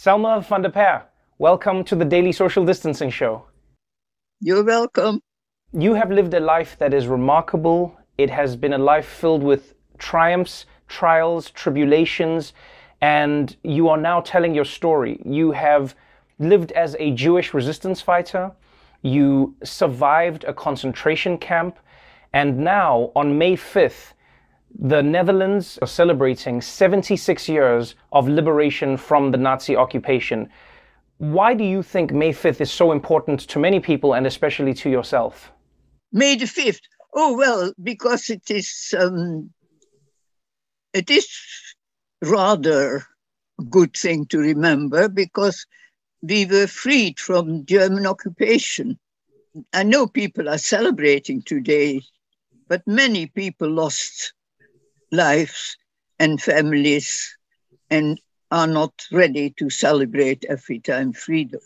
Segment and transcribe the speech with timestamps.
[0.00, 1.02] Selma van de Perre,
[1.38, 3.42] welcome to the Daily Social Distancing Show.
[4.38, 5.20] You're welcome.
[5.72, 7.98] You have lived a life that is remarkable.
[8.16, 12.52] It has been a life filled with triumphs, trials, tribulations,
[13.00, 15.20] and you are now telling your story.
[15.24, 15.96] You have
[16.38, 18.52] lived as a Jewish resistance fighter,
[19.02, 21.76] you survived a concentration camp,
[22.32, 24.12] and now on May 5th,
[24.76, 30.48] the Netherlands are celebrating 76 years of liberation from the Nazi occupation.
[31.18, 34.90] Why do you think May 5th is so important to many people and especially to
[34.90, 35.50] yourself?
[36.12, 36.80] May the 5th.
[37.14, 39.50] Oh, well, because it is, um,
[40.92, 41.28] it is
[42.22, 43.04] rather
[43.58, 45.66] a good thing to remember because
[46.22, 48.98] we were freed from German occupation.
[49.72, 52.02] I know people are celebrating today,
[52.68, 54.34] but many people lost
[55.10, 55.76] lives
[56.18, 57.36] and families
[57.90, 58.20] and
[58.50, 61.60] are not ready to celebrate every time freedom.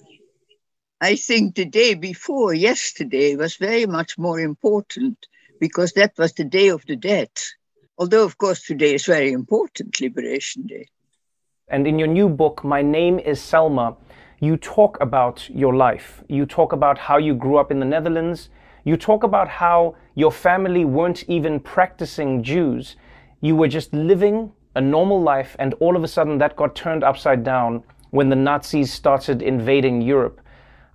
[1.00, 5.26] I think the day before yesterday was very much more important
[5.60, 7.30] because that was the Day of the Dead.
[7.98, 10.86] Although, of course, today is very important, Liberation Day.
[11.68, 13.96] And in your new book, My Name is Selma,
[14.40, 16.22] you talk about your life.
[16.28, 18.50] You talk about how you grew up in the Netherlands.
[18.84, 22.96] You talk about how your family weren't even practicing Jews.
[23.44, 27.02] You were just living a normal life, and all of a sudden that got turned
[27.02, 30.40] upside down when the Nazis started invading Europe.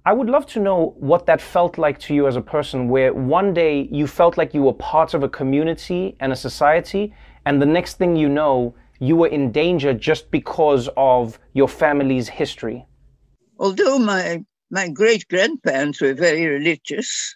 [0.05, 3.13] I would love to know what that felt like to you as a person, where
[3.13, 7.13] one day you felt like you were part of a community and a society,
[7.45, 12.29] and the next thing you know, you were in danger just because of your family's
[12.29, 12.87] history.
[13.59, 14.41] Although my,
[14.71, 17.35] my great grandparents were very religious,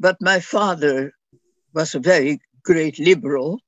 [0.00, 1.12] but my father
[1.72, 3.60] was a very great liberal.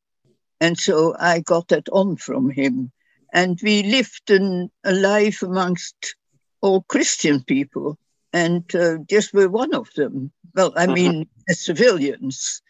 [0.61, 2.93] And so I got that on from him.
[3.33, 6.15] And we lived an, a life amongst
[6.61, 7.99] all Christian people.
[8.33, 10.33] And uh, just were one of them.
[10.55, 11.45] Well, I mean, uh-huh.
[11.51, 12.63] as civilians.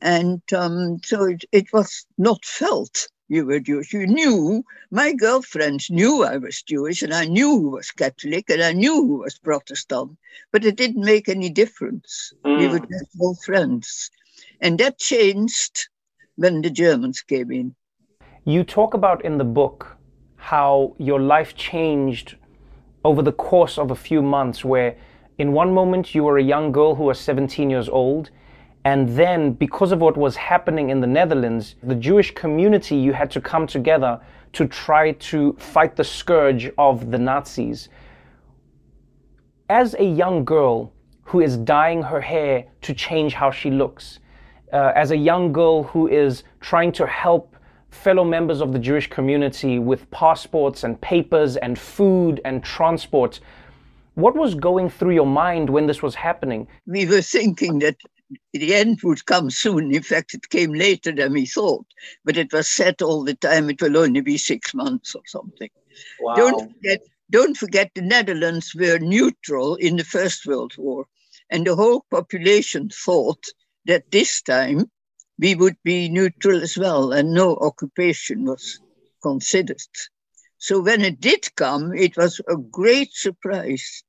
[0.00, 3.92] And um, so it, it was not felt you were Jewish.
[3.92, 8.62] You knew, my girlfriends knew I was Jewish, and I knew who was Catholic, and
[8.62, 10.16] I knew who was Protestant,
[10.50, 12.32] but it didn't make any difference.
[12.44, 12.58] Mm.
[12.58, 12.88] We were mm.
[12.88, 14.10] just all friends.
[14.60, 15.88] And that changed
[16.36, 17.74] when the Germans came in.
[18.44, 19.96] You talk about in the book
[20.36, 22.36] how your life changed
[23.04, 24.96] over the course of a few months, where
[25.38, 28.30] in one moment you were a young girl who was 17 years old.
[28.84, 33.30] And then, because of what was happening in the Netherlands, the Jewish community, you had
[33.32, 34.20] to come together
[34.54, 37.88] to try to fight the scourge of the Nazis.
[39.68, 40.92] As a young girl
[41.24, 44.20] who is dyeing her hair to change how she looks,
[44.72, 47.56] uh, as a young girl who is trying to help
[47.90, 53.40] fellow members of the Jewish community with passports and papers and food and transport.
[54.14, 56.66] What was going through your mind when this was happening?
[56.86, 57.96] We were thinking that
[58.52, 59.94] the end would come soon.
[59.94, 61.86] In fact, it came later than we thought,
[62.24, 65.70] but it was said all the time it will only be six months or something.
[66.20, 66.34] Wow.
[66.34, 67.00] Don't forget,
[67.30, 71.06] don't forget the Netherlands were neutral in the First World War,
[71.50, 73.44] and the whole population thought
[73.88, 74.88] that this time
[75.38, 78.80] we would be neutral as well and no occupation was
[79.22, 79.80] considered.
[80.58, 84.04] So when it did come, it was a great surprise.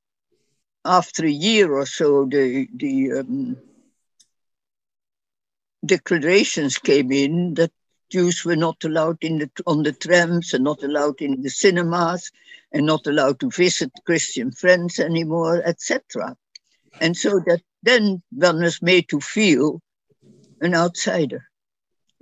[0.84, 3.56] After a year or so, the, the um,
[5.84, 7.72] declarations came in that
[8.10, 12.30] Jews were not allowed in the, on the trams and not allowed in the cinemas
[12.72, 16.36] and not allowed to visit Christian friends anymore, etc.
[17.00, 19.80] And so that then one was made to feel
[20.60, 21.44] an outsider.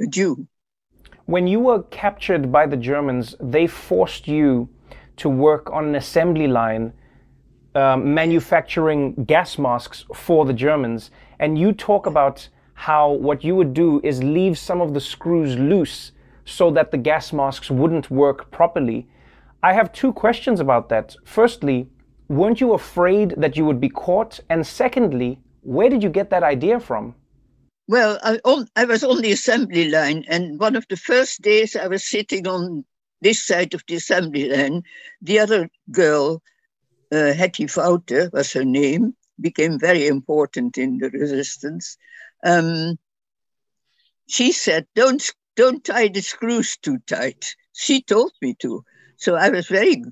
[0.00, 0.46] a Jew.
[1.26, 4.69] When you were captured by the Germans, they forced you
[5.16, 6.93] to work on an assembly line
[7.75, 11.10] um, manufacturing gas masks for the Germans.
[11.38, 15.56] And you talk about how what you would do is leave some of the screws
[15.56, 16.12] loose
[16.44, 19.06] so that the gas masks wouldn't work properly.
[19.62, 21.14] I have two questions about that.
[21.25, 21.88] Firstly,
[22.28, 24.40] weren't you afraid that you would be caught?
[24.49, 27.14] And secondly, where did you get that idea from?
[27.88, 28.38] Well, I,
[28.76, 32.46] I was on the assembly line, and one of the first days I was sitting
[32.46, 32.84] on
[33.22, 34.82] this side of the assembly line,
[35.22, 36.43] the other girl,
[37.10, 41.96] uh, Hetty Voûte was her name, became very important in the resistance.
[42.44, 42.99] Um,
[44.28, 45.22] she said, "Don't
[45.56, 48.84] don't tie the screws too tight." She told me to,
[49.16, 50.02] so I was very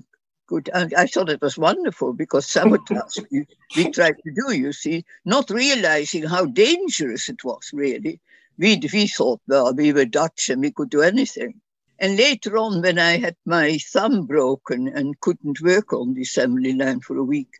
[0.47, 0.69] good.
[0.73, 3.45] And I thought it was wonderful because sabotage we,
[3.75, 8.19] we tried to do, you see, not realizing how dangerous it was, really.
[8.57, 11.61] We, we thought, well, we were Dutch and we could do anything.
[11.99, 16.73] And later on, when I had my thumb broken and couldn't work on the assembly
[16.73, 17.59] line for a week,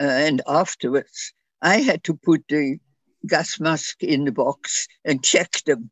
[0.00, 2.78] uh, and afterwards, I had to put the
[3.26, 5.90] gas mask in the box and check them.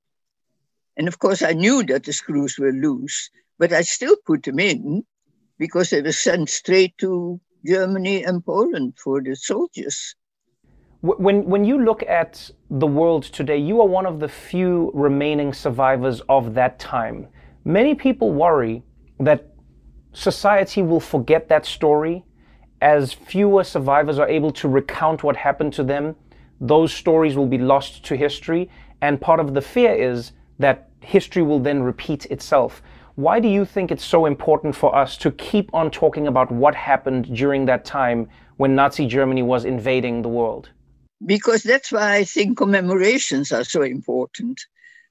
[0.97, 4.59] And of course, I knew that the screws were loose, but I still put them
[4.59, 5.05] in
[5.59, 10.15] because they were sent straight to Germany and Poland for the soldiers.
[11.01, 15.53] When, when you look at the world today, you are one of the few remaining
[15.53, 17.29] survivors of that time.
[17.65, 18.83] Many people worry
[19.21, 19.47] that
[20.13, 22.25] society will forget that story
[22.81, 26.17] as fewer survivors are able to recount what happened to them.
[26.61, 28.71] Those stories will be lost to history,
[29.03, 32.83] and part of the fear is that history will then repeat itself.
[33.17, 36.75] Why do you think it's so important for us to keep on talking about what
[36.75, 40.71] happened during that time when Nazi Germany was invading the world?
[41.25, 44.61] Because that's why I think commemorations are so important.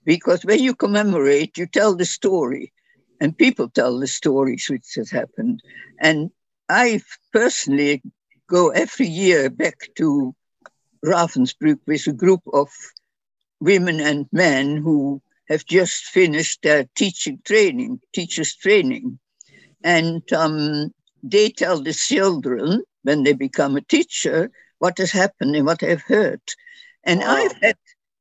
[0.04, 2.74] Because when you commemorate, you tell the story,
[3.22, 5.62] and people tell the stories which has happened.
[6.02, 6.30] And
[6.68, 7.00] I
[7.32, 8.02] personally
[8.50, 10.36] go every year back to
[11.06, 12.70] Ravensbrück with a group of
[13.62, 19.20] women and men who have just finished their teaching training, teachers training.
[19.84, 25.66] And um, they tell the children when they become a teacher what has happened and
[25.66, 26.42] what they've heard.
[27.04, 27.36] And wow.
[27.36, 27.78] I've had,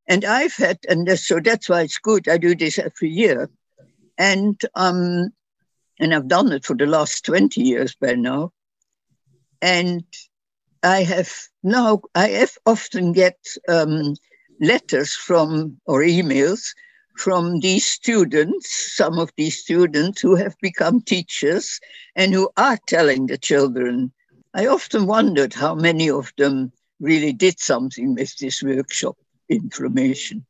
[0.07, 2.27] and I've had, and so that's why it's good.
[2.27, 3.49] I do this every year,
[4.17, 5.29] and um,
[5.99, 8.51] and I've done it for the last twenty years by now.
[9.61, 10.03] And
[10.83, 11.31] I have
[11.63, 13.37] now I have often get
[13.69, 14.15] um,
[14.59, 16.73] letters from or emails
[17.15, 21.79] from these students, some of these students who have become teachers
[22.15, 24.11] and who are telling the children.
[24.53, 29.17] I often wondered how many of them really did something with this workshop
[29.49, 30.45] information.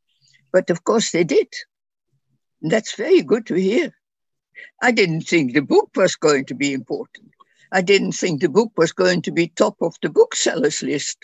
[0.51, 1.47] But of course they did.
[2.61, 3.93] And that's very good to hear.
[4.81, 7.31] I didn't think the book was going to be important.
[7.71, 11.17] I didn't think the book was going to be top of the booksellers list.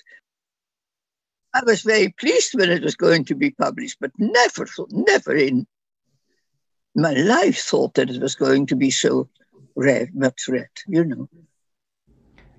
[1.54, 5.66] I was very pleased when it was going to be published, but never, never in
[6.96, 9.30] my life thought that it was going to be so
[9.76, 11.30] read, much read, you know.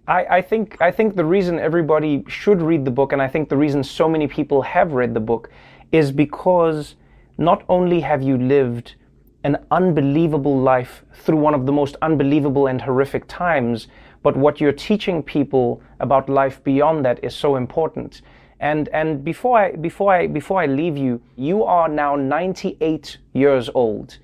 [0.08, 3.48] I, I, think I think the reason everybody should read the book, and I think
[3.48, 5.50] the reason so many people have read the book,
[5.92, 6.96] is because
[7.38, 8.96] not only have you lived
[9.44, 13.88] an unbelievable life through one of the most unbelievable and horrific times,
[14.22, 18.20] but what you're teaching people about life beyond that is so important.
[18.60, 23.70] And and before I before I before I leave you, you are now 98 years
[23.74, 24.18] old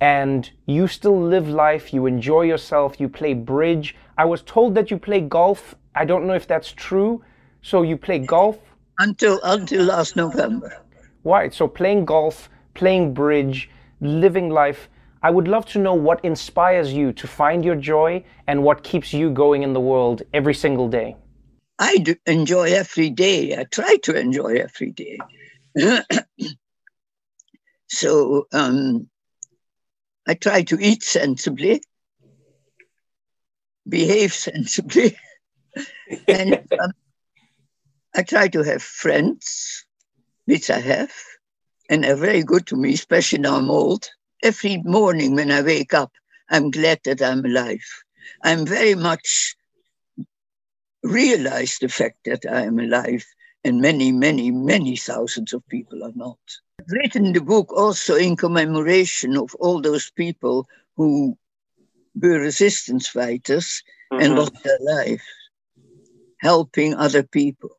[0.00, 3.94] and you still live life, you enjoy yourself, you play bridge.
[4.18, 5.74] I was told that you play golf.
[5.94, 7.22] I don't know if that's true.
[7.62, 8.58] So you play golf
[8.98, 10.82] until until last November.
[11.24, 11.52] Right.
[11.52, 14.88] So playing golf, playing bridge, living life.
[15.22, 19.12] I would love to know what inspires you to find your joy and what keeps
[19.12, 21.16] you going in the world every single day.
[21.78, 23.56] I do enjoy every day.
[23.56, 25.18] I try to enjoy every day.
[27.88, 29.08] so um,
[30.26, 31.82] I try to eat sensibly,
[33.88, 35.16] behave sensibly,
[36.26, 36.92] and um,
[38.14, 39.84] I try to have friends,
[40.46, 41.12] which I have,
[41.90, 44.08] and they're very good to me, especially now I'm old.
[44.42, 46.12] Every morning when I wake up,
[46.48, 47.84] I'm glad that I'm alive.
[48.42, 49.56] I'm very much
[51.06, 53.24] realize the fact that I am alive,
[53.64, 56.38] and many, many, many thousands of people are not.
[56.80, 61.36] I've written the book also in commemoration of all those people who
[62.14, 63.82] were resistance fighters
[64.12, 64.22] mm-hmm.
[64.22, 65.24] and lost their life,
[66.40, 67.70] helping other people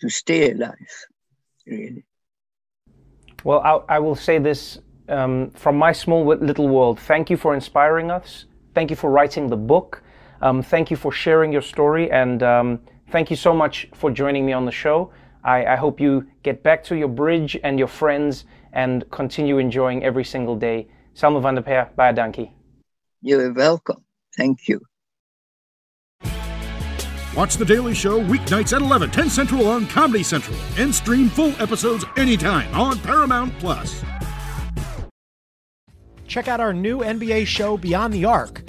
[0.00, 1.06] to stay alive,
[1.66, 2.04] really.
[3.44, 4.78] Well, I, I will say this
[5.08, 6.98] um, from my small little world.
[7.00, 8.46] Thank you for inspiring us.
[8.74, 10.02] Thank you for writing the book.
[10.42, 12.10] Um, thank you for sharing your story.
[12.10, 12.80] And um,
[13.10, 15.12] thank you so much for joining me on the show.
[15.44, 20.04] I, I hope you get back to your bridge and your friends and continue enjoying
[20.04, 20.88] every single day.
[21.14, 22.50] Salma van de Perre, baie dankie.
[23.20, 24.02] You're welcome.
[24.36, 24.80] Thank you.
[27.36, 31.52] Watch The Daily Show weeknights at 11, 10 Central on Comedy Central, and stream full
[31.62, 34.02] episodes anytime on Paramount Plus.
[36.26, 38.68] Check out our new NBA show, Beyond the Arc,